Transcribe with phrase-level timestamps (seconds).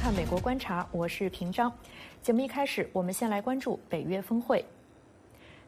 [0.00, 1.70] 看《美国观察》，我是平章。
[2.22, 4.64] 节目一开始，我们先来关注北约峰会。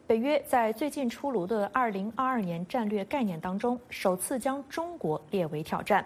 [0.07, 6.03] 北约在最近出炉的2022年战略概念当中，首次将中国列为挑战。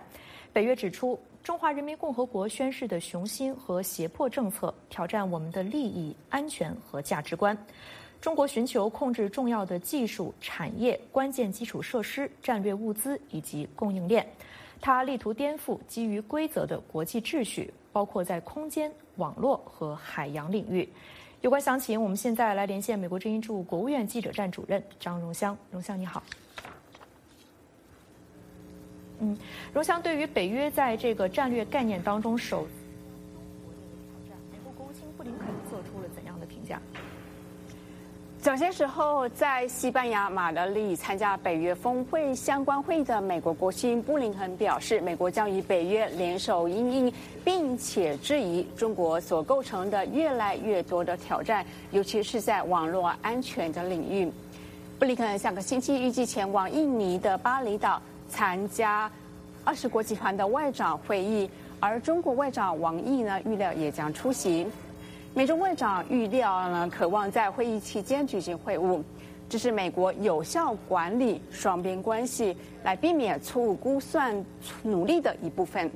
[0.52, 7.58] 北约指出，中华人民共和国宣示的雄心和胁迫政策，挑战我们的利益、安全和价值观。
[8.20, 14.28] 中国寻求控制重要的技术产业、关键基础设施、战略物资以及供应链。
[14.82, 20.88] 他力图颠覆基于规则的国际秩序，包括在空间、网络和海洋领域。
[21.42, 25.58] 有关详情，我们现在来连线美国之音驻国务院记者站主任张荣香。
[25.72, 26.24] 荣香，你好。
[29.20, 29.38] 嗯，
[29.74, 32.68] 荣香，对于北约在这个战略概念当中首中
[33.64, 33.78] 国的
[34.28, 36.82] 挑战，美国国务卿布林肯做出了怎样的评价？
[38.48, 54.32] 早些时候，在西班牙马德里参加北约峰会相关会议的美国国务卿布林肯表示，美国将与北约联手应应，并且质疑中国所构成的越来越多的挑战，尤其是在网络安全的领域。
[54.98, 59.12] 布林肯下个星期预计前往印尼的巴厘岛参加
[59.66, 61.50] 二十国集团的外长会议，
[61.82, 64.66] 而中国外长王毅呢，预料也将出席。
[65.38, 69.04] 美中外长预料呢，渴望在会议期间举行会晤，
[69.48, 74.44] 这是美国有效管理双边关系、来避免错误估算
[74.82, 75.92] 努力的一部分。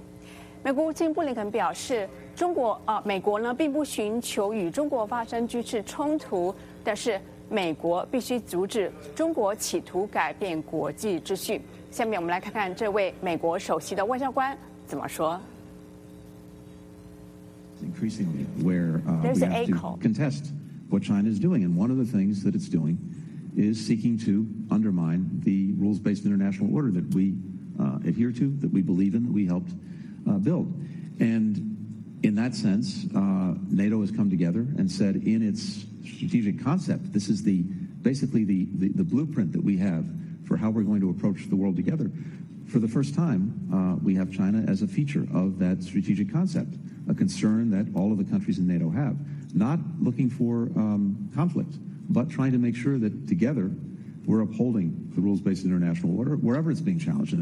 [0.61, 11.59] 美国国务卿布林肯表示，中国啊，美国呢并不寻求与中国发生军事冲突，但是美国必须阻止中国企图改变国际秩序。
[11.89, 14.55] 下面我们来看看这位美国首席的外交官
[14.86, 15.42] 怎么说。
[17.81, 20.51] Increasingly where uh, we have to contest
[20.89, 21.63] what China is doing.
[21.63, 22.97] And one of the things that it's doing
[23.55, 27.36] is seeking to undermine the rules-based international order that we
[27.80, 29.71] uh, adhere to, that we believe in, that we helped
[30.30, 30.67] uh, build.
[31.20, 37.11] And in that sense, uh, NATO has come together and said in its strategic concept,
[37.14, 37.64] this is the
[38.02, 40.05] basically the, the, the blueprint that we have
[40.45, 42.11] for how we're going to approach the world together.
[42.71, 46.76] For the first time, uh, we have China as a feature of that strategic concept
[47.09, 49.17] a concern that all of the countries in NATO have.
[49.54, 51.73] Not looking for um, conflict,
[52.08, 53.71] but trying to make sure that together
[54.26, 57.36] we're upholding the rules-based international order wherever it's being challenged.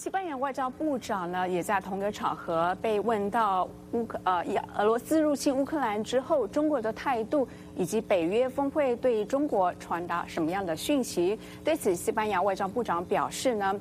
[0.00, 4.42] 西班牙外交部长呢，也在同个场合被问到乌克呃，
[4.78, 7.46] 俄罗斯入侵乌克兰之后，中国的态度
[7.76, 11.38] 以及北约峰会对中国传达什么样的讯息？
[11.62, 13.78] 对此，西班牙外交部长表示呢。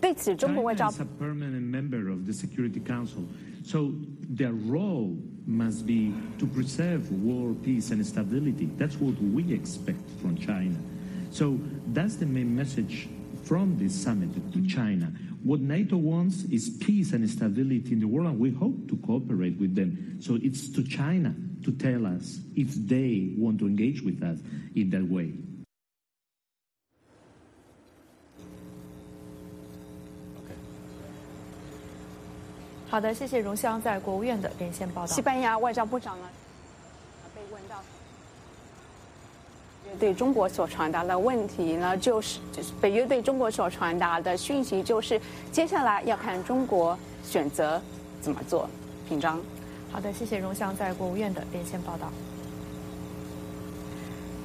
[0.00, 3.24] China is a permanent member of the Security Council,
[3.62, 3.90] so
[4.34, 5.14] their role
[5.46, 8.70] must be to preserve world peace and stability.
[8.78, 10.76] That's what we expect from China.
[11.30, 11.58] So
[11.92, 13.06] that's the main message
[13.43, 15.11] from this summit to China.
[15.43, 19.57] What NATO wants is peace and stability in the world, and we hope to cooperate
[19.59, 20.17] with them.
[20.19, 24.39] So it's to China to tell us if they want to engage with us
[24.75, 25.33] in that way.
[32.89, 35.07] 好的，谢谢荣香在国务院的连线报道。
[35.07, 36.27] 西班牙外交部长呢，
[39.94, 42.38] 对中国所传达的问题呢，就是
[42.80, 47.80] 北约对中国所传达的讯息，就是接下来要看中国选择
[48.20, 48.68] 怎么做。
[49.08, 49.40] 平章，
[49.92, 52.10] 好的，谢谢荣翔在国务院的连线报道。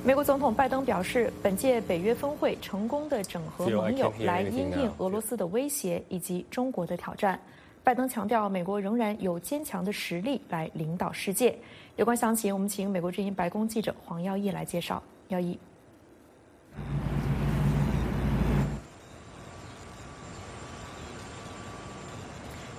[0.03, 7.37] 美国总统拜登表示，本届北约峰会成功的整合盟友，来因应俄罗斯的威胁以及中国的挑战。
[7.83, 11.57] 拜登强调，美国仍然有坚强的实力来领导世界。
[11.95, 15.01] 有关详情，我们请美国之音白宫记者黄耀义来介绍。
[15.29, 15.59] 耀义，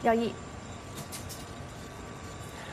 [0.02, 0.34] 耀义。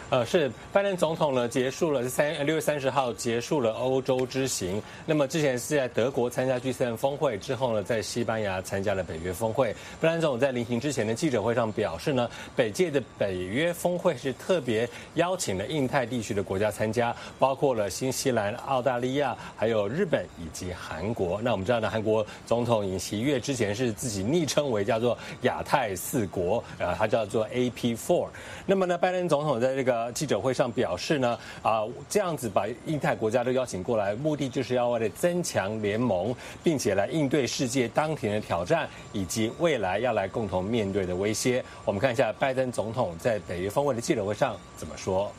[0.10, 4.82] 呃，是拜登总统呢结束了三六月三十号结束了欧洲之行。
[5.06, 9.76] 那么之前是在德国参加 G7 峰会之后呢，在西班牙参加了北约峰会。
[10.00, 21.42] 拜登总统在临行之前的记者会上表示呢，本届的北约峰会是特别邀请了印太地区的国家参加，包括了新西兰、澳大利亚、还有日本以及韩国。
[21.42, 28.30] 那我们知道呢，韩国总统尹锡悦之前是自己昵称为叫做亚太四国，呃，他叫做 AP Four。
[28.66, 41.66] 那么呢，拜登总统在这个呃，记者会上表示呢，啊，这样子把印太国家都邀请过来，目的就是要为了增强联盟，并且来应对世界当前的挑战，以及未来要来共同面对的威胁。
[41.84, 45.32] 我们看一下拜登总统在北约峰会的记者会上怎么说。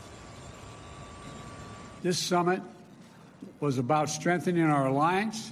[2.03, 2.59] This summit
[3.59, 5.51] was about strengthening our alliance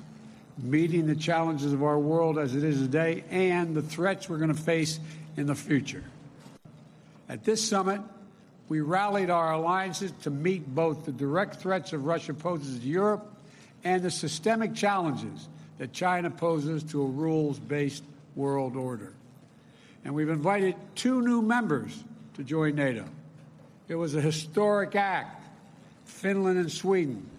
[0.61, 4.53] meeting the challenges of our world as it is today and the threats we're going
[4.53, 4.99] to face
[5.37, 6.03] in the future.
[7.29, 8.01] At this summit,
[8.69, 13.33] we rallied our alliances to meet both the direct threats of Russia poses to Europe
[13.83, 15.47] and the systemic challenges
[15.77, 18.03] that China poses to a rules based
[18.35, 19.13] world order.
[20.03, 22.03] And we've invited two new members
[22.35, 23.05] to join NATO.
[23.87, 25.45] It was a historic act
[26.05, 27.29] Finland and Sweden,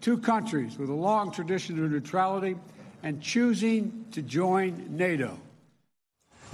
[0.00, 2.56] two countries with a long tradition of neutrality
[3.02, 5.38] and choosing to join NATO.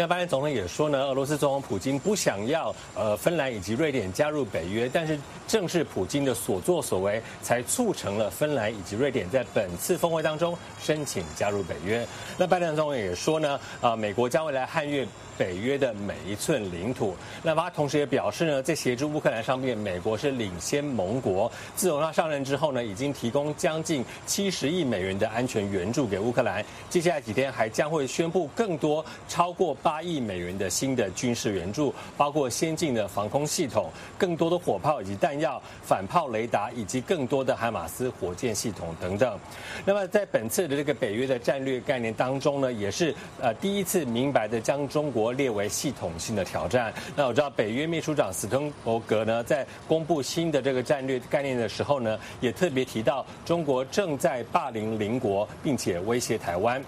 [0.00, 5.19] 那拜登总统也说呢，俄罗斯总统普京不想要呃芬兰以及瑞典加入北约，但是
[5.49, 12.06] 正是普京的所作所为，才促成了芬兰以及瑞典在本次峰会当中申请加入北约。
[12.37, 15.05] 那拜登总统也说呢，啊，美国将未来捍卫
[15.37, 17.17] 北约的每一寸领土。
[17.43, 21.51] 那么他同时也表示呢，在协助乌克兰上面，美国是领先盟国。
[21.75, 26.65] 自从他上任之后呢，已经提供将近七十亿美元的安全援助给乌克兰。
[26.89, 29.77] 接下来几天还将会宣布更多超过。
[29.88, 39.38] 八亿美元的新的军事援助，包括先进的防空系统、更多的火炮以及弹药、反炮雷达，以及更多的海马斯火箭系统等等。
[39.87, 46.93] 那么在本次的这个北约的战略概念当中呢，也是呃第一次明白的将中国列为系统性的挑战。
[47.17, 56.84] 那我知道北约秘书长斯滕伯格呢，在公布新的这个战略概念的时候呢，也特别提到中国正在霸凌邻国，并且威胁台湾。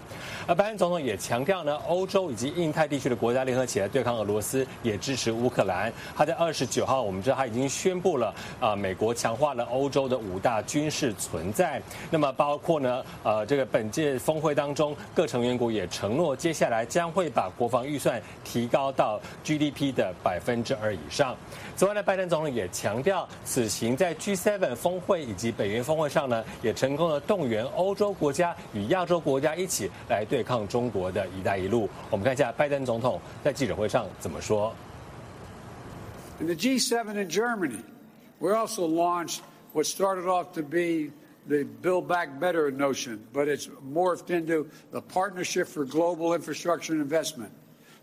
[0.51, 2.91] 而拜登总统也强调呢，欧洲以及印太。
[2.91, 5.93] 地区的国家联合起来对抗俄罗斯，也支持乌克兰。
[6.17, 11.81] 他在二十九号，我们知道他已经宣布了啊，美国强化了欧洲的五大军事存在。
[12.11, 21.37] 那么包括呢，呃，这个本届峰会当中，各成员国也承诺，接下来将会把国防预算提高到 GDP 的百分之二以上。
[21.80, 31.90] 此外呢，拜登总统也强调，此行在 G7 峰会以及北约峰会上呢，也成功的动员欧洲国家与亚洲国家一起来对抗中国的一带一路。
[32.10, 32.86] 我们看一下拜登。
[32.86, 34.72] 总统在记者会上怎么说？
[36.40, 37.84] In the G7 in Germany,
[38.40, 39.40] we also launched
[39.74, 41.12] what started off to be
[41.48, 47.02] the Build Back Better notion, but it's morphed into the Partnership for Global Infrastructure and
[47.02, 47.52] Investment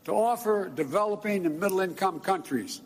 [0.04, 2.81] to offer developing and middle income countries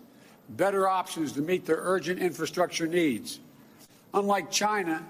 [0.57, 3.39] better options to meet their urgent infrastructure needs.
[4.13, 5.05] Unlike China,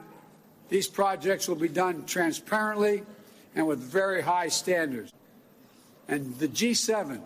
[0.70, 3.04] these projects will be done transparently
[3.56, 5.12] and with very high standards.
[6.08, 7.22] And the G7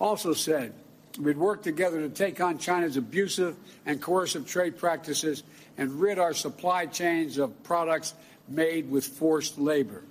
[0.00, 0.74] also said
[1.18, 3.56] we'd work together to take on China's abusive
[3.86, 5.42] and coercive trade practices
[5.78, 8.14] and rid our supply chains of products
[8.48, 10.02] made with forced labor.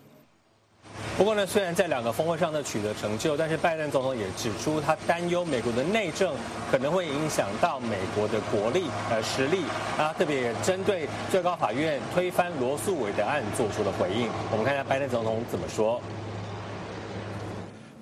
[1.17, 6.33] 不过呢，虽然在两个峰会上呢取得成就，但是拜登总统也指出，他担忧美国的内政
[6.71, 9.59] 可能会影响到美国的国力呃实力。
[9.97, 14.27] 啊特别针对最高法院推翻罗素韦德案做出了回应。
[14.51, 16.01] 我们看一下拜登总统怎么说。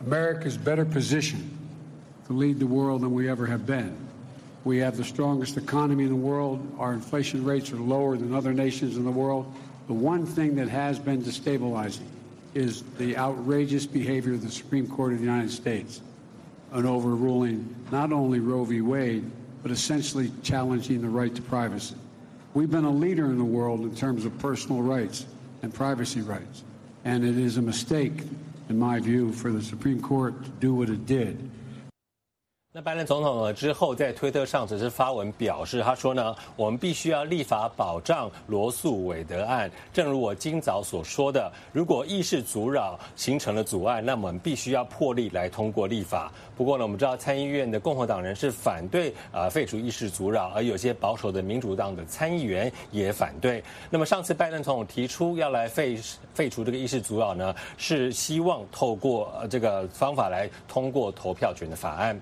[0.08, 1.38] ：“America's better position
[2.28, 3.92] to lead the world than we ever have been.
[4.64, 6.60] We have the strongest economy in the world.
[6.78, 9.46] Our inflation rates are lower than other nations in the world.
[9.88, 12.06] The one thing that has been destabilizing
[12.54, 16.02] is the outrageous behavior of the Supreme Court of the United States
[16.72, 18.82] on overruling not only Roe v.
[18.82, 19.30] Wade,
[19.62, 21.96] but essentially challenging the right to privacy.
[22.54, 25.26] We've been a leader in the world in terms of personal rights
[25.62, 26.64] and privacy rights,
[27.06, 28.24] and it is a mistake
[28.70, 31.50] in my view, for the Supreme Court to do what it did
[32.82, 39.70] 拜登总统呢之后在推特上只是发文表示，他说呢，我们必须要立法保障罗素韦德案。
[39.92, 46.32] 正如我今早所说的，如果议事阻扰形成了阻碍，那么我们必须要破例来通过立法。
[46.56, 53.62] 不过呢，我们知道参议院的共和党人是反对啊废除议事阻扰，而有些保守的民主党的参议员也反对。
[53.90, 56.00] 那么上次拜登总统提出要来废
[56.34, 62.20] 废除这个议事阻扰呢，是希望透过呃这个方法来通过投票权的法案。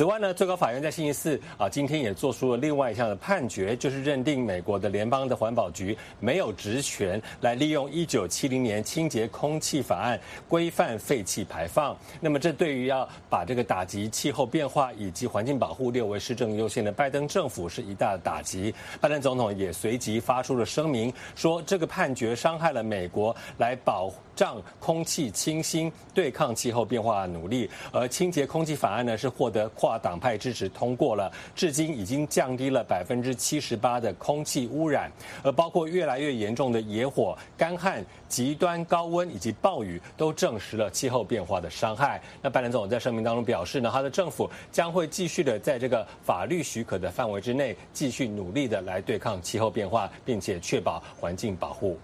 [0.00, 11.94] 此外呢，最高法院在星期四啊，今天也做出了另外一项的判决，就是认定美国的联邦的环保局没有职权来利用一九七零年清洁空气法案规范废气排放。
[12.18, 18.74] 那么，这对于要把这个打击气候变化以及环境保护列为市政优先的拜登政府是一大打击。
[19.02, 27.68] 拜登总统也随即发出了声明，说这个判决伤害了美国来保护障空气清新、对抗气候变化的努力。
[27.92, 29.68] 而清洁空气法案呢，是获得。
[29.74, 35.10] 跨党派支持通过了，至今已经降低了百分之七十八的空气污染，
[35.42, 42.20] 而包括越来越严重的野火、干旱、极端高温以及暴雨，都证实了气候变化的伤害。
[42.40, 51.98] 那拜登总统在声明当中表示呢，他的政府将会继续的在这个法律许可的范围之内，继续努力的来对抗气候变化，并且确保环境保护。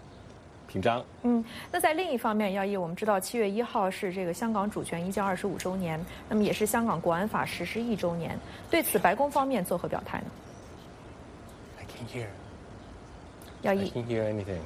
[0.66, 1.04] 平章。
[1.22, 8.38] 嗯，那在另一方面，耀义，我们知道七月一号是这个香港主权移交二十五周年，那么也是香港国安法实施一周年。
[8.70, 10.26] 对此，白宫方面作何表态呢
[11.78, 12.26] ？I can't hear.
[13.62, 13.92] 耀义。
[13.94, 14.60] I can't hear anything.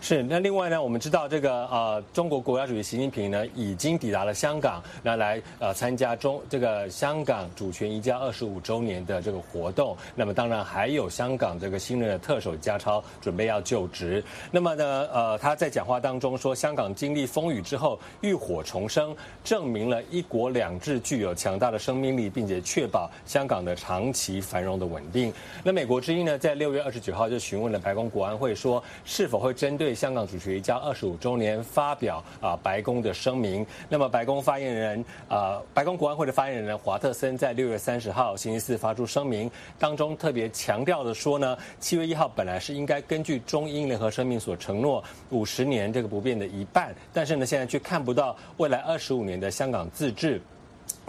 [0.00, 9.96] 是，那另外呢，我们知道这个呃，中国国家主席习近平呢已经抵达了香港，那来呃参加中这个香港主权移交二十五周年的这个活动。
[10.14, 14.22] 那么当然还有香港这个新任的特首家超准备要就职。
[14.50, 25.32] 那么呢，呃，他在讲话当中说，香港经历风雨之后浴火重生，证明了一国两制具有强大的生命力，并且确保香港的长期繁荣的稳定。
[25.62, 33.64] 那美国之音呢，在六月二十九号就询问了白宫国安会，说是否会真针对香港主权移交二十五周年发表啊白宫的声明。
[33.88, 39.48] 那么白宫发言人啊，白宫国安会的发言人华特森在六月三十号星期四发出声明，
[39.78, 50.42] 当中特别强调的说呢，七月一号本来是应该根据中英联合声明所承诺五十年这个不变的一半，但是呢现在却看不到未来二十五年的香港自治。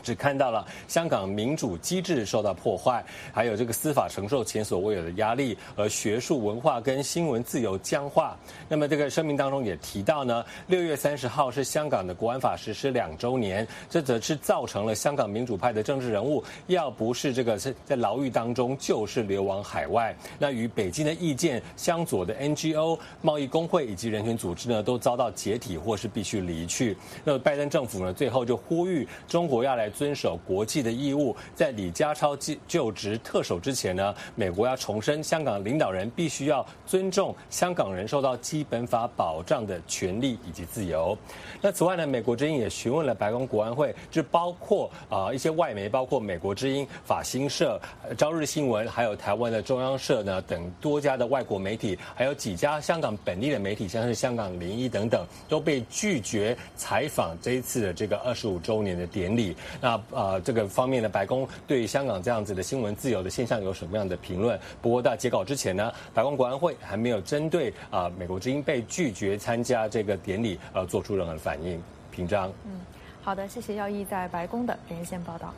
[0.04, 8.36] 只看到了香港民主机制受到破坏，还有这个司法承受前所未有的压力，而学术文化跟新闻自由僵化。
[8.68, 20.16] 那么这个声明当中也提到呢，六月三十号是香港的国安法实施两周年，这则是造成了香港民主派的政治人物要不是这个是在牢狱当中，就是流亡海外。
[20.40, 26.98] 那与北京的意见相左的 NGO、贸易工会以及人权组织呢，都遭到解体或是必须离去。
[27.24, 29.81] 那拜登政府呢，最后就呼吁中国要来。
[29.82, 41.18] 在遵守国际的义务，在李家超就就职特首之前呢，美国要重申香港领导人必须要尊重香港人受到基本法保障的权利以及自由。
[41.60, 47.82] 那此外呢，美国之音也询问了白宫国安会，就包括啊一些外媒，包括美国之音、法新社、
[48.16, 59.56] 朝日新闻，还有台湾的中央社呢等多家的外国媒体，还有几家香港本地的媒体，像是香港零一等等，都被拒绝采访这一次的这个二十五周年的典礼。
[59.80, 64.60] 那呃，这个方面呢，白宫对香港这样子的新闻自由的现象有什么样的评论？
[64.82, 71.82] 不过在截稿之前呢，白宫国安会还没有针对啊美国之音被拒绝参加这个典礼呃做出任何反应。
[72.12, 72.82] 平章，嗯，
[73.22, 75.54] 好的，谢谢耀义在白宫的连线报道。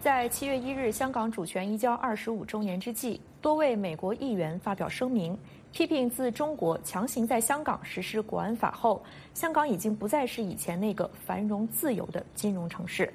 [0.00, 5.38] 在七月一日香港主权移交二十五周年之际，多位美国议员发表声明。
[5.72, 9.02] 批评自中国强行在香港实施国安法后，
[9.32, 13.12] 香港已经不再是以前那个繁荣自由的金融城市。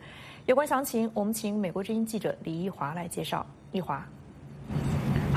[0.48, 3.46] 有关详情，我们请美国之音记者李义华来介绍。
[3.72, 4.04] 义华。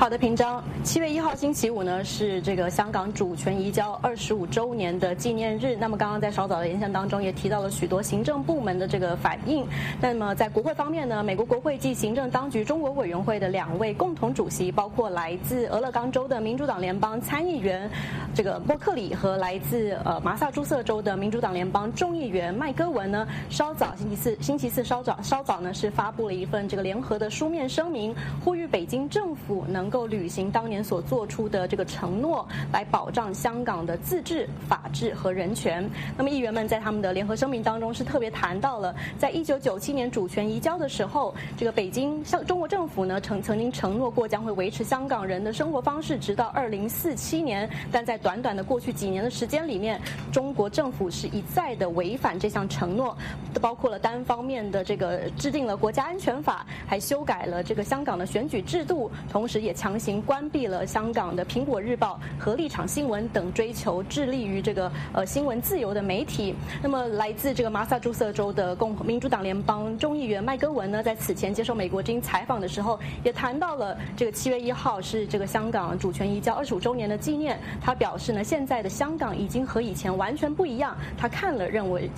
[0.01, 0.65] 好的，平章。
[0.83, 5.77] 七月一号星期五呢，是这个香港主权移交二十五周年的纪念日。
[5.77, 9.63] 那么，刚刚在稍早的演讲当中也提到了许多行政部门的这个反应。
[10.01, 17.89] 那么，在国会方面呢，美国国会及行政当局中国委员会的两位共同主席，包括来自俄勒冈州的民主党联邦参议员
[18.35, 29.90] 这个波克里和来自呃麻萨诸塞州的民主党联邦众议员麦戈文呢，稍早星期四星期四稍早稍早呢是发布了一份这个联合的书面声明，呼吁北京政府能。
[29.91, 35.91] 够履行当年所做出的这个承诺，来保障香港的自治、法治和人权。
[36.17, 47.69] 那么，议员们在他们的联合声明当中是特别谈到了，在一九九七年主权移交的时候，这个北京向中国政府呢曾曾经承诺过将会维持香港人的生活方式，直到二零四七年。
[47.91, 53.17] 但在短短的过去几年的时间里面，中国政府是一再的违反这项承诺，
[53.61, 59.75] 包括了单方面的这个制定了国家安全法，还修改了这个香港的选举制度，同时也。
[59.81, 66.55] 强行关闭了香港的《苹果日报》和立场新闻等追求致力于这个呃新闻自由的媒体。
[66.83, 77.59] 那么，来自这个马萨诸塞州的共和民主党联邦众议员麦戈文呢，在此前接受美国之音采访的时候，也谈到了这个七月一号是这个香港主权移交二十五周年的纪念。
[77.81, 80.95] 他表示呢，现在的香港已经和以前完全不一样。
[81.17, 82.11] 他看了认为，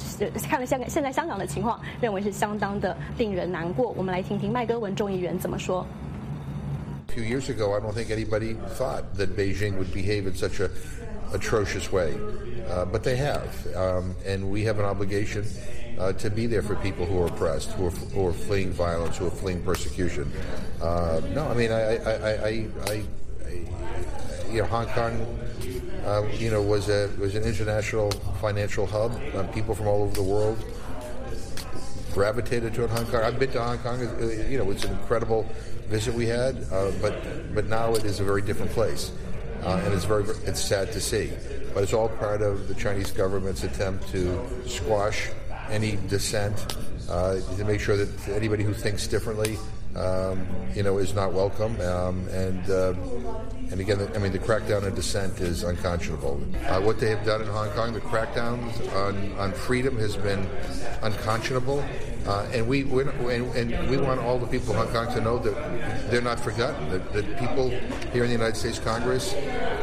[0.51, 3.91] 看了香港现在香港的情况，认为是相当的令人难过。
[3.97, 5.87] 我们来听听麦戈文众议员怎么说。
[7.15, 10.71] Few years ago, I don't think anybody thought that Beijing would behave in such a
[11.35, 12.19] atrocious way,
[12.71, 15.45] uh, but they have, um, and we have an obligation
[15.99, 19.19] uh, to be there for people who are oppressed, who are, who are fleeing violence,
[19.19, 20.33] who are fleeing persecution.
[20.81, 23.05] Uh, no, I mean, I, I, I, I,
[24.51, 25.39] you know, Hong Kong,
[26.07, 29.13] uh, you know, was a was an international financial hub.
[29.35, 30.59] Uh, people from all over the world
[32.15, 33.23] gravitated toward Hong Kong.
[33.23, 34.01] I've been to Hong Kong.
[34.01, 35.47] Uh, you know, it's an incredible
[35.89, 37.15] visit we had, uh, but
[37.55, 39.13] but now it is a very different place,
[39.63, 41.31] uh, and it's very it's sad to see.
[41.75, 45.31] But it's all part of the Chinese government's attempt to squash
[45.71, 46.77] any dissent,
[47.09, 49.57] uh, to make sure that anybody who thinks differently
[49.97, 51.79] um, you know, is not welcome.
[51.81, 52.95] Um, and uh,
[53.71, 56.41] and again, I mean, the crackdown on dissent is unconscionable.
[56.67, 60.47] Uh, what they have done in Hong Kong, the crackdowns on, on freedom has been
[61.03, 61.85] unconscionable.
[62.27, 65.39] Uh, and we and, and, we want all the people of Hong Kong to know
[65.39, 66.89] that they're not forgotten.
[66.91, 67.71] That, that people
[68.13, 69.35] here in the United States Congress,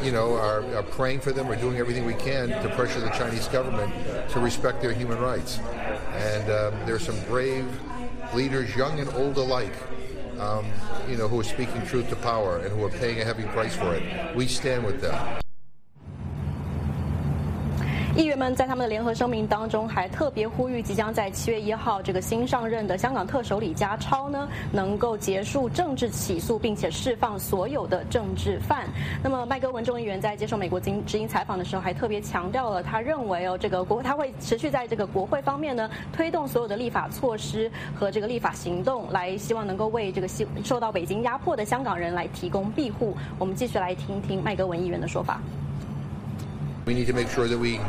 [0.03, 1.47] you know, are, are praying for them.
[1.47, 3.93] We're doing everything we can to pressure the Chinese government
[4.29, 5.59] to respect their human rights.
[6.13, 7.67] And um, there are some brave
[8.33, 9.75] leaders, young and old alike,
[10.39, 10.65] um,
[11.09, 13.75] you know, who are speaking truth to power and who are paying a heavy price
[13.75, 14.35] for it.
[14.35, 15.39] We stand with them.
[18.19, 28.85] 议员们在他们的联合声明当中，还特别呼吁即将在七月一号这个新上任的香港特首李家超呢，能够结束政治起诉，并且释放所有的政治犯。
[29.23, 43.15] 那么麦戈文众议员在接受美国之音之音采访的时候，还特别强调了，他认为哦，这个国他会持续在这个国会方面呢，推动所有的立法措施和这个立法行动，来希望能够为这个受受到北京压迫的香港人来提供庇护。
[43.37, 45.39] 我们继续来听听麦戈文议员的说法。
[46.85, 47.79] We need to make sure that we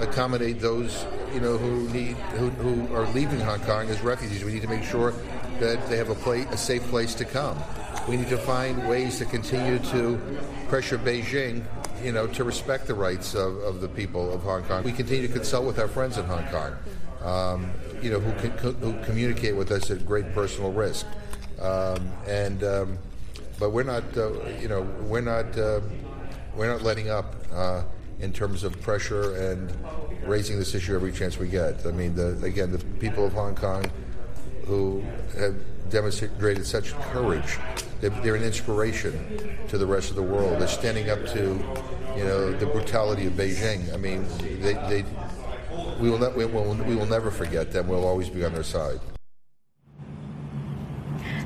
[0.00, 4.44] accommodate those you know who need who, who are leaving Hong Kong as refugees.
[4.44, 5.12] We need to make sure
[5.60, 7.58] that they have a place, a safe place to come.
[8.08, 10.20] We need to find ways to continue to
[10.68, 11.64] pressure Beijing,
[12.02, 14.84] you know, to respect the rights of, of the people of Hong Kong.
[14.84, 16.76] We continue to consult with our friends in Hong Kong,
[17.22, 17.70] um,
[18.02, 21.06] you know, who, who communicate with us at great personal risk,
[21.60, 22.98] um, and um,
[23.58, 25.80] but we're not, uh, you know, we're not, uh,
[26.54, 27.34] we're not letting up.
[27.52, 27.82] Uh,
[28.20, 29.72] in terms of pressure and
[30.26, 31.84] raising this issue every chance we get.
[31.86, 33.90] I mean, the, again, the people of Hong Kong
[34.66, 35.04] who
[35.38, 35.54] have
[35.90, 37.58] demonstrated such courage,
[38.00, 40.60] they're, they're, an inspiration to the rest of the world.
[40.60, 41.40] They're standing up to,
[42.16, 43.92] you know, the brutality of Beijing.
[43.92, 44.26] I mean,
[44.60, 45.04] they, they
[46.00, 47.88] we will, we, will, we will never forget them.
[47.88, 49.00] We'll always be on their side.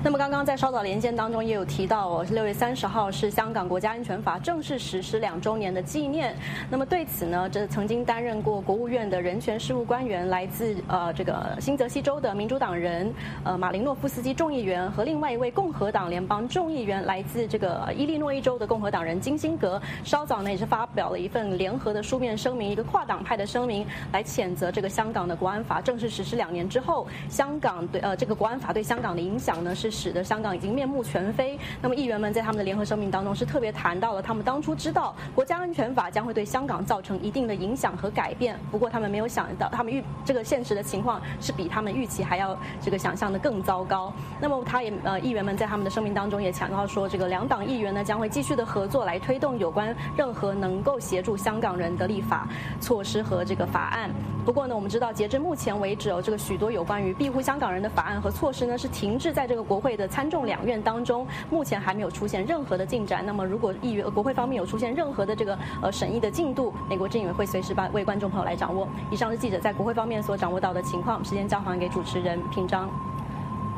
[0.03, 6.35] 那么刚刚在稍早连线当中也有提到哦，六月三十号是香港国家安全法正式实施两周年的纪念。
[6.71, 13.13] 那么对此呢，这曾经担任过国务院的人权事务官员，来自呃这个新泽西州的民主党人
[13.45, 29.90] 呃马林诺夫斯基众议员和另外一位共和党联邦众议员，来自这个伊利诺伊州的共和党人金辛格，稍早呢也是发表了一份联合的书面声明，一个跨党派的声明，来谴责这个香港的国安法正式实施两年之后，香港对呃这个国安法对香港的影响呢是。
[29.91, 31.59] 使得香港已经面目全非。
[31.83, 38.59] 那么议员们在他们的联合声明当中是特别谈到了，他们当初知道国家安全法将会对香港造成一定的影响和改变。
[38.71, 44.13] 不过他们没有想到，他们预这个现实的情况是比他们预期还要这个想象的更糟糕。
[44.41, 52.49] 那么他也呃议员们在他们的声明当中也强调说，这个两党议员呢将会继续的合作来推动有关任何能够协助香港人的立法
[52.81, 54.11] 措施和这个法案。
[54.45, 63.25] 不过呢，我们知道截至目前为止哦，这个许多有关于庇护香港人的法案和措施呢是停滞在这个国会的参众两院当中，目前还没有出现任何的进展。
[63.25, 68.89] 那么，如果议员国会方面有出现任何的这个呃审议的进度，美国政委会随时把为观众朋友来掌握。
[69.11, 71.25] 以上是记者在国会方面所掌握到的情况。
[71.25, 72.89] 时间交还给主持人平章。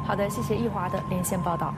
[0.06, 1.74] 好的，谢谢易华的连线报道。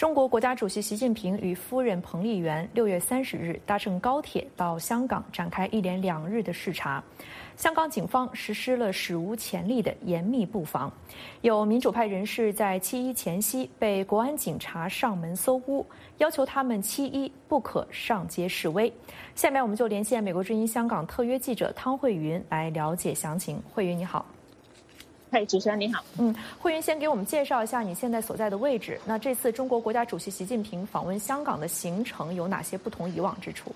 [0.00, 7.04] 中国国家主席习近平与夫人彭丽媛六月三十日搭乘高铁到香港展开一连两日的视察。
[7.54, 10.90] 香港警方实施了史无前例的严密布防，
[11.42, 15.84] 有民主派人士在七一前夕被国安警察上门搜屋，
[16.16, 18.90] 要求他们七一不可上街示威。
[19.34, 23.62] 下面我们就连线美国之音香港特约记者汤慧云来了解详情。
[23.74, 24.24] 慧云你好，
[25.32, 29.00] 嘿，主持人你好，嗯，慧云先给我们介绍一下你现在所在的位置。
[29.06, 33.72] 那这次中国国家主席习近平访问香港的行程有哪些不同以往之处？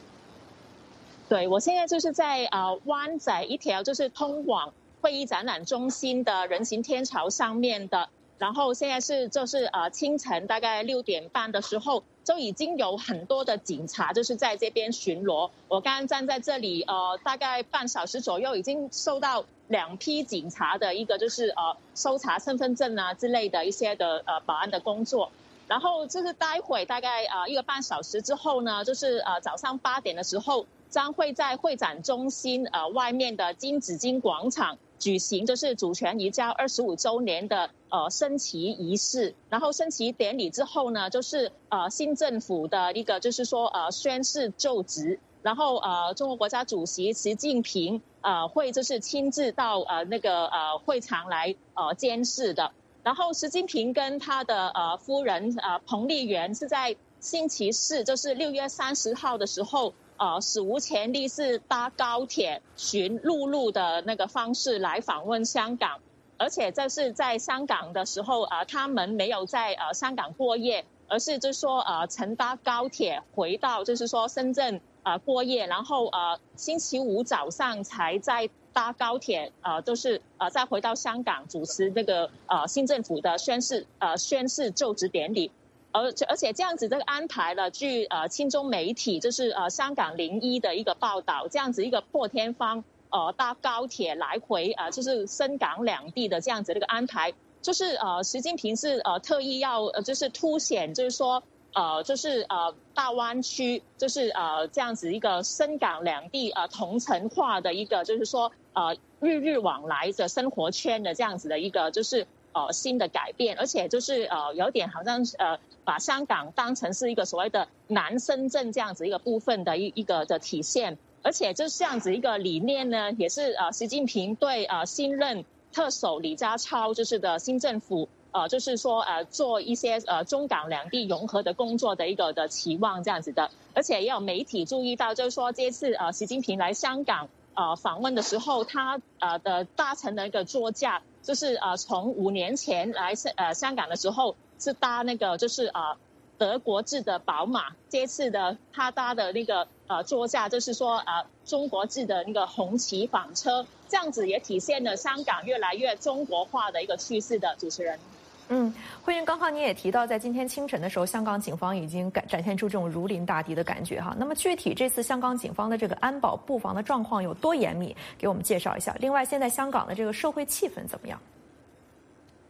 [1.28, 15.50] 对，我现在就是在呃湾仔一条就是通往会议展览中心的人行天桥上面的，然后现在是就是呃清晨大概六点半的时候，就已经有很多的警察就是在这边巡逻。
[15.68, 25.30] 我刚刚站在这里呃大概半小时左右，已经收到两批警察的一个就是呃搜查身份证啊之类的一些的呃保安的工作。
[25.66, 30.66] 然后就是待会大概呃一个半小时之后呢，就是呃早上八点的时候。
[30.90, 39.34] 将会在会展中心呃外面的金紫荆广场举行，就是主权移交二十五周年的呃升旗仪式。
[39.50, 45.20] 然后升旗典礼之后呢，就是呃新政府的一个就是说呃宣誓就职。
[45.42, 52.72] 然后呃中国国家主席习近平呃会就是亲自到呃那个呃会场来呃监视的。
[53.02, 59.92] 然后习近平跟他的呃夫人呃彭丽媛是在星期四，就是六月三十号的时候。
[60.16, 66.00] 呃，史无前例是搭高铁、寻陆路的那个方式来访问香港。
[66.36, 85.52] 而且这是在香港的时候啊，他们没有在呃香港过夜，而是就是说呃乘搭高铁回到就是说深圳啊过夜，然后呃星期五早上才在搭高铁呃就是呃再回到香港主持这个呃新政府的宣誓呃宣誓就职典礼，
[85.94, 92.84] 而而且这样子这个安排了，据呃青中媒体就是呃香港零一的一个报道，这样子一个破天荒。
[93.10, 101.40] 呃，搭高铁来回啊，就是深港两地的这样子的一个安排，就是呃，习近平是呃特意要呃，就是凸显，就是说
[101.74, 120.96] 呃，就是呃大湾区，就是呃这样子一个深港两地呃同城化的一个，就是说呃日日往来的生活圈的这样子的一个，就是呃新的改变，而且就是呃有点好像呃把香港当成是一个所谓的南深圳这样子一个部分的一一个的体现。
[121.22, 133.50] 而且就是这样子一个理念呢，也是呃习近平对呃新任特首李家超就是的新政府呃就是说呃做一些呃中港两地融合的工作的一个的期望这样子的。
[133.72, 145.96] 而且也有媒体注意到，就是说这次呃习近平来香港呃访问的时候，他呃的搭乘的一个座驾，就是呃从五年前来香呃香港的时候是搭那个就是呃
[146.38, 149.66] 德国制的宝马，这次的他搭的那个。
[149.86, 158.00] 呃，座驾就是说，呃，中国制的那个红旗纺车，这样子也体现了香港越来越中国化的一个趋势的主持人。
[158.48, 164.14] 嗯，慧云，刚刚你也提到，在今天清晨的时候，香港警方已经展展现出这种如临大敌的感觉哈。
[164.18, 167.96] 那么具体这次香港警方的这个安保布防的状况有多严密？
[168.18, 168.94] 给我们介绍一下。
[169.00, 171.18] 另外，现在香港的这个社会气氛怎么样？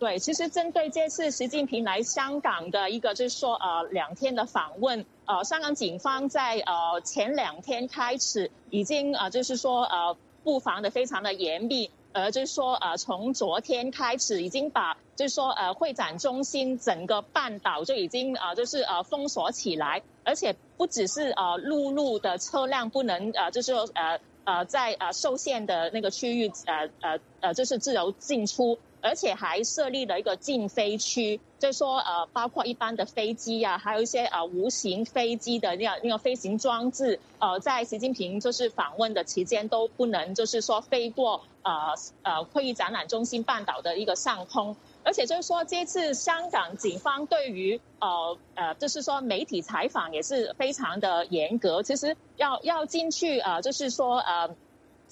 [0.00, 28.78] 对，其实针对这次习近平来香港的一个，就是说呃两天的访问，呃，香港警方在呃前两天开始已经呃就是说呃布防的非常的严密，呃就是说呃从昨天开始已经把就是说呃会展中心整个半岛就已经呃就是呃封锁起来，而且不只是呃陆路的车辆不能呃就是说呃呃在呃受限的那个区域呃呃呃就是自由进出。
[29.04, 44.74] 而且还设立了一个禁飞区，就是说，呃，包括一般的飞机啊，还有一些呃无形飞机的那样那个飞行装置，呃，在习近平就是访问的期间都不能就是说飞过呃呃会议展览中心半岛的一个上空。
[45.06, 51.82] 而且就是说，这次香港警方对于呃呃，就是说媒体采访也是非常的严格。
[51.82, 54.56] 其实要要进去呃，就是说呃。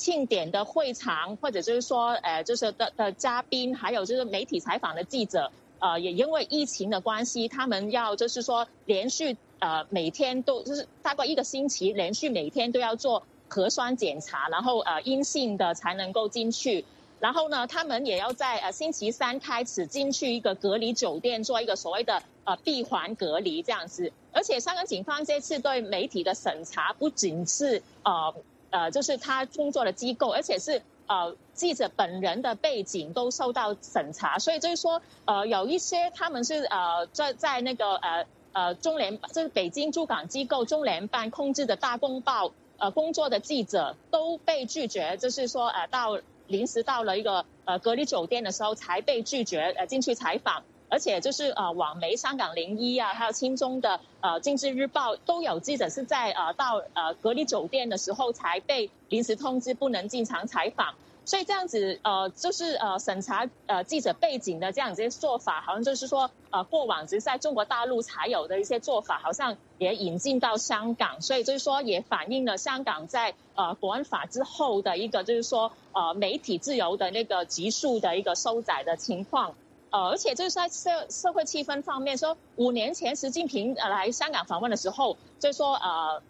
[0.02, 16.84] 庆典的会场，或者就是说，呃，就是的的嘉宾，还有就是媒体采访的记者，呃，也因为疫情的关系，他们要就是说连续呃每天都就是大概一个星期，连续每天都要做核酸检查，然后呃阴性的才能够进去。
[17.20, 24.12] 然后呢，他们也要在呃星期三开始进去一个隔离酒店做一个所谓的呃闭环隔离这样子。
[24.32, 28.34] 而且香港警方这次对媒体的审查不仅是呃。
[28.72, 50.62] 呃，就是他工作的机构，而且是呃记者本人的背景都受到审查，所以就是说，呃，有一些他们是呃在在那个呃呃中联就是北京驻港机构中联办控制的大公报呃工作的记者都被拒绝，就是说呃到临时到了一个呃隔离酒店的时候才被拒绝呃进去采访。
[50.92, 79.55] 而且就是呃，网媒香港零一啊，还有青中的呃经济日报都有记者是在呃到呃隔离酒店的时候才被临时通知不能进场采访，所以这样子呃就是呃审查呃记者背景的这样子做法，好像就是说呃过往只在中国大陆才有的一些做法，好像也引进到香港，所以就是说也反映了香港在呃国安法之后的一个就是说呃媒体自由的那个急速的一个收窄的情况。
[79.92, 86.22] 呃，而且就是在社社会气氛方面，说五年前习近平来香港访问的时候，就说呃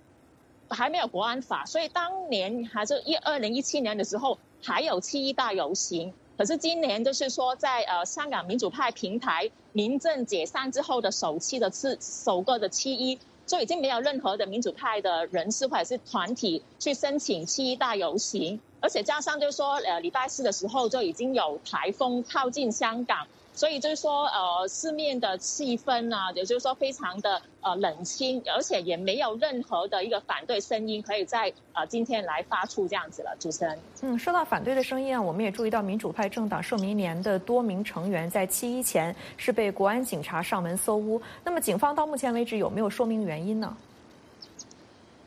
[0.68, 6.12] 还没有国安法，所以当年还是一二零一七年的时候还有七一大游行。
[6.36, 23.28] 可是今年就是说在呃香港民主派平台民政解散之后的首期的次首个的七一，就已经没有任何的民主派的人士或者是团体去申请七一大游行，而且加上就是说呃礼拜四的时候就已经有台风靠近香港。
[23.54, 33.36] 所以就是说，呃，市面的气氛啊，也就是说非常的呃冷清，而且也没有任何的一个反对声音可以在呃今天来发出这样子了。
[33.38, 41.20] 主持人，嗯，说到反对的声音啊，我们也注意到民主派政党社民联的多名成员在七一前是被国安警察上门搜屋。
[41.44, 43.76] 那么警方到目前为止有没有说明原因呢？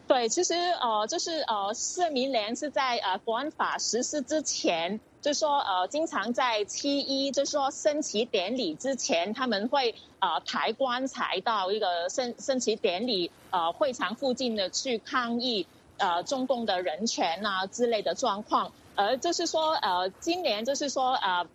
[0.07, 0.15] 对。
[0.15, 15.65] 对，其实呃，就是呃，社民联是在呃国安法实施之前，就是说呃，经常在七一，就是说升旗典礼之前，他们会呃抬棺材到一个升升旗典礼呃会场附近的去抗议
[15.97, 18.71] 呃中共的人权啊之类的状况。
[18.93, 21.47] 而就是说呃，今年就是说呃，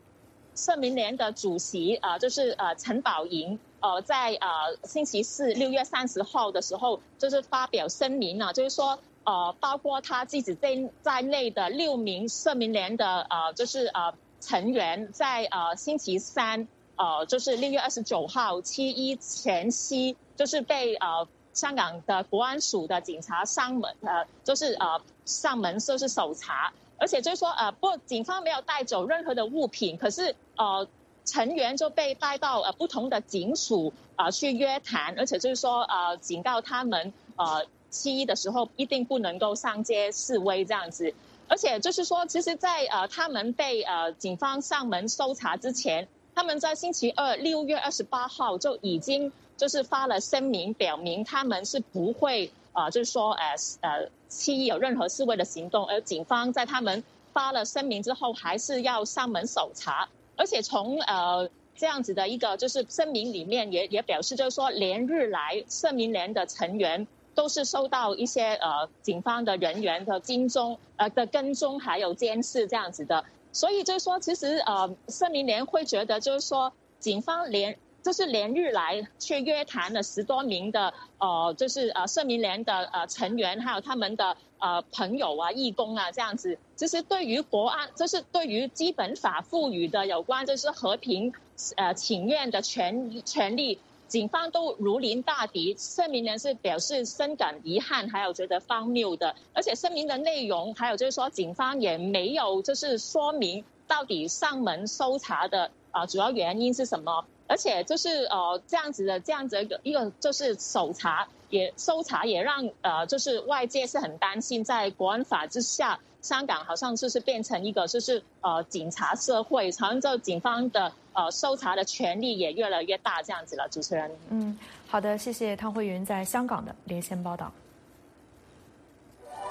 [0.57, 3.57] 社民联的主席呃，就是呃陈宝莹。
[3.83, 8.99] 呃，在呃星期四六月三十号的时候，就是发表声明了，就是说，
[9.31, 16.67] 呃，包括他自己在在内的六名社民联的呃，就是呃成员，在呃星期三，
[16.97, 30.89] 呃，就是六月二十九号七一前夕，就是被呃香港的国安署的警察上门，呃，就是呃上门就是搜查，而且就是说，呃，不，警方没有带走任何的物品，可是呃。
[31.27, 41.13] 成员就被带到呃不同的警署啊去约谈，而且就是说呃警告他们呃七一的时候一定不能够上街示威这样子，
[41.49, 60.09] 而且就是说其实，在呃他们被呃警方上门搜查之前，他们在星期二六月二十八号就已经就是发了声明，表明他们是不会啊就是说呃呃七一有任何示威的行动，而警方在他们发了声明之后，还是要上门搜查。
[60.37, 77.77] 而且从呃这样子的一个就是声明里面也也表示，就是说连日来社民联的成员都是受到一些呃警方的人员的跟踪呃的跟踪还有监视这样子的，所以就是说其实呃社民联会觉得就是说警方连。
[78.03, 86.57] 就是连日来去约谈了十多名的呃，就是呃社民联的呃成员，还有他们的呃朋友啊、义工啊这样子。
[86.77, 91.31] 其实对于国安，就是对于基本法赋予的有关就是和平
[91.77, 93.79] 呃请愿的权权利，
[94.11, 95.75] 警方都如临大敌。
[95.79, 99.35] 声明人是表示深感遗憾，还有觉得荒谬的。
[99.55, 107.25] 而且声明的内容，还有就是说警方也没有就是说明到底上门搜查的啊主要原因是什么。
[107.47, 123.69] 而且就是呃这样子的这样子一个一个就是搜查也搜查也让呃就是外界是很担心，在国安法之下，香港好像就是变成一个就是呃警察社会，好像这警方的呃搜查的权力也越来越大这样子了。
[123.69, 124.59] 主持人，嗯，
[124.89, 127.53] 好的，谢谢汤慧云在香港的连线报道。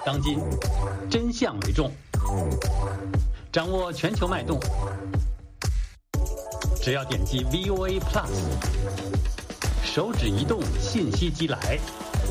[0.05, 0.39] 当今
[1.11, 1.91] 真相为重，
[3.51, 4.57] 掌握全球脉动。
[6.81, 8.29] 只要点击 VOA Plus，
[9.83, 11.77] 手指移动，信息即来，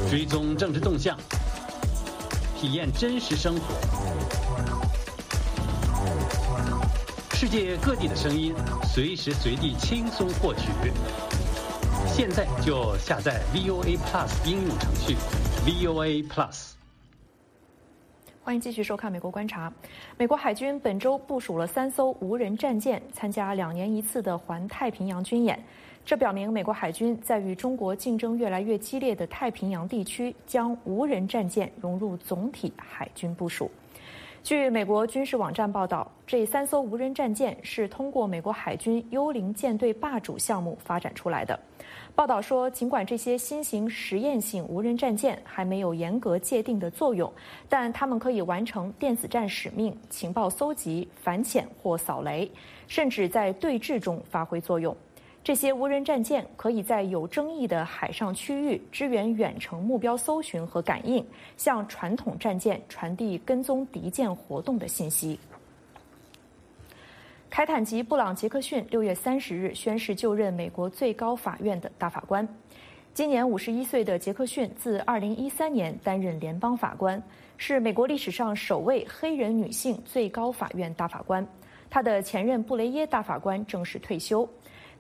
[0.09, 1.19] 追踪政治动向，
[2.57, 3.75] 体验真实生活，
[7.35, 10.69] 世界各地的声音，随时随地轻松获取。
[12.07, 15.17] 现在就下载 VOA Plus 应用程序
[15.67, 16.73] ，VOA Plus。
[18.43, 19.69] 欢迎继续收看《美国观察》。
[20.17, 25.63] 美国海军本周部署了三艘无人战舰，参加两年一次的环太平洋军演。
[26.05, 33.71] 这表明美国海军在与中国竞争越来越激烈的太平洋地区，将无人战舰融入总体海军部署。
[34.43, 41.59] 据美国军事网站报道，这三艘无人战舰是通过美国海军幽灵舰队霸主项目发展出来的。
[42.15, 47.31] 报道说，尽管这些新型实验性无人战舰还没有严格界定的作用，
[47.69, 52.51] 但它们可以完成电子战使命、情报搜集、反潜或扫雷，
[52.87, 54.97] 甚至在对峙中发挥作用。
[55.49, 65.41] 这些无人战舰可以在有争议的海上区域支援远程目标搜寻和感应，向传统战舰传递跟踪敌舰活动的信息。
[67.49, 72.47] 凯坦吉布朗杰克逊六月三十日宣誓就任美国最高法院的大法官。
[73.15, 77.23] 今年五十一岁的杰克逊自二零一三年担任联邦法官，
[77.57, 81.43] 是美国历史上首位黑人女性最高法院大法官。
[81.91, 84.47] 他的前任布雷耶大法官正式退休。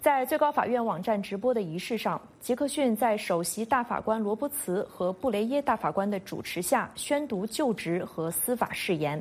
[0.01, 9.21] 在最高法院网站直播的仪式上，杰克逊在首席大法官罗伯茨和布雷耶大法官的主持下宣读就职和司法誓言。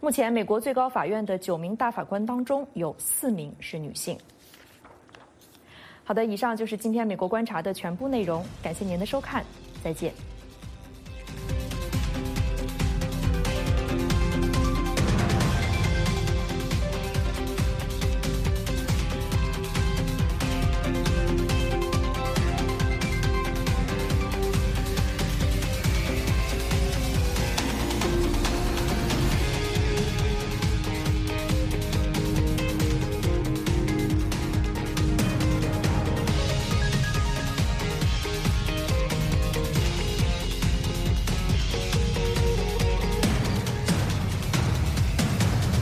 [0.00, 4.18] 目前，美国最高法院的九名大法官当中有四名是女性。
[6.02, 9.44] 好的，以上就是今天美国观察的全部内容，感谢您的收看，
[9.84, 10.12] 再见。